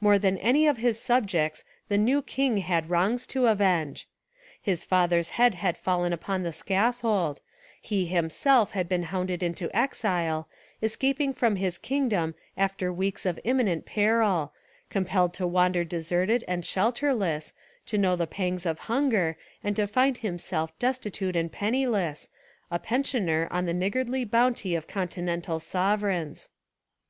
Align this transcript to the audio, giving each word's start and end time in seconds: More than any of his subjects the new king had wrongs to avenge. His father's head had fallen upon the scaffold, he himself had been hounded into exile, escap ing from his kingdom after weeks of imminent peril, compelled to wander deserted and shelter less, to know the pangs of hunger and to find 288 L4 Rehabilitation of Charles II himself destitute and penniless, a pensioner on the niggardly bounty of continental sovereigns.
More 0.00 0.18
than 0.18 0.38
any 0.38 0.66
of 0.66 0.78
his 0.78 0.98
subjects 0.98 1.62
the 1.88 1.98
new 1.98 2.22
king 2.22 2.56
had 2.56 2.88
wrongs 2.88 3.26
to 3.26 3.46
avenge. 3.46 4.08
His 4.58 4.84
father's 4.84 5.28
head 5.36 5.56
had 5.56 5.76
fallen 5.76 6.14
upon 6.14 6.42
the 6.42 6.52
scaffold, 6.54 7.42
he 7.78 8.06
himself 8.06 8.70
had 8.70 8.88
been 8.88 9.02
hounded 9.02 9.42
into 9.42 9.68
exile, 9.76 10.48
escap 10.82 11.20
ing 11.20 11.34
from 11.34 11.56
his 11.56 11.76
kingdom 11.76 12.34
after 12.56 12.90
weeks 12.90 13.26
of 13.26 13.38
imminent 13.44 13.84
peril, 13.84 14.54
compelled 14.88 15.34
to 15.34 15.46
wander 15.46 15.84
deserted 15.84 16.42
and 16.48 16.64
shelter 16.64 17.12
less, 17.12 17.52
to 17.84 17.98
know 17.98 18.16
the 18.16 18.26
pangs 18.26 18.64
of 18.64 18.78
hunger 18.88 19.36
and 19.62 19.76
to 19.76 19.86
find 19.86 20.16
288 20.16 20.16
L4 20.16 20.22
Rehabilitation 20.22 20.24
of 20.24 20.24
Charles 20.24 20.24
II 20.24 20.28
himself 20.56 20.78
destitute 20.78 21.36
and 21.36 21.52
penniless, 21.52 22.28
a 22.70 22.78
pensioner 22.78 23.46
on 23.50 23.66
the 23.66 23.74
niggardly 23.74 24.24
bounty 24.24 24.74
of 24.74 24.88
continental 24.88 25.60
sovereigns. 25.60 26.48